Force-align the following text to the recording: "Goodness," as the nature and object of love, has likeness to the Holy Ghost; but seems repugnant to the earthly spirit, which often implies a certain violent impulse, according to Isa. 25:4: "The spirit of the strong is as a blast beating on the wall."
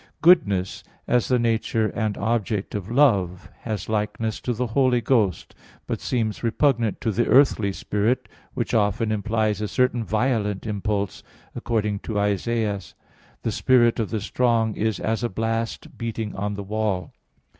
"Goodness," 0.23 0.83
as 1.07 1.27
the 1.27 1.37
nature 1.37 1.89
and 1.89 2.17
object 2.17 2.73
of 2.73 2.89
love, 2.89 3.51
has 3.59 3.87
likeness 3.87 4.39
to 4.39 4.51
the 4.51 4.65
Holy 4.65 4.99
Ghost; 4.99 5.53
but 5.85 6.01
seems 6.01 6.41
repugnant 6.43 6.99
to 7.01 7.11
the 7.11 7.27
earthly 7.27 7.71
spirit, 7.71 8.27
which 8.55 8.73
often 8.73 9.11
implies 9.11 9.61
a 9.61 9.67
certain 9.67 10.03
violent 10.03 10.65
impulse, 10.65 11.21
according 11.55 11.99
to 11.99 12.19
Isa. 12.19 12.49
25:4: 12.49 12.93
"The 13.43 13.51
spirit 13.51 13.99
of 13.99 14.09
the 14.09 14.21
strong 14.21 14.75
is 14.75 14.99
as 14.99 15.23
a 15.23 15.29
blast 15.29 15.95
beating 15.99 16.35
on 16.35 16.55
the 16.55 16.63
wall." 16.63 17.13